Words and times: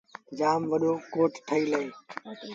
جآم 0.37 0.61
وڏو 0.71 0.93
ڪوٽ 1.13 1.31
ٺهيٚل 1.47 1.71
اهي۔ 1.77 1.89